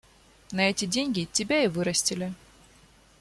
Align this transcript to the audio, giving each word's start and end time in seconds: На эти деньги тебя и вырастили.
На 0.51 0.67
эти 0.67 0.85
деньги 0.85 1.29
тебя 1.31 1.63
и 1.63 1.67
вырастили. 1.67 2.33